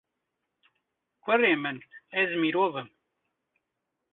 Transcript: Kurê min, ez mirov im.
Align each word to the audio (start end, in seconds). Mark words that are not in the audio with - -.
Kurê 1.23 1.53
min, 1.63 1.77
ez 2.21 2.29
mirov 2.41 2.73
im. 2.81 2.89